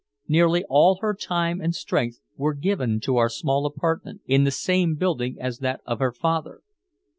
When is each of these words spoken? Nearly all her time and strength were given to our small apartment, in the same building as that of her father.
Nearly 0.27 0.63
all 0.67 0.97
her 1.01 1.13
time 1.13 1.61
and 1.61 1.75
strength 1.75 2.21
were 2.35 2.55
given 2.55 2.99
to 3.01 3.17
our 3.17 3.29
small 3.29 3.67
apartment, 3.67 4.21
in 4.25 4.45
the 4.45 4.49
same 4.49 4.95
building 4.95 5.37
as 5.39 5.59
that 5.59 5.81
of 5.85 5.99
her 5.99 6.11
father. 6.11 6.61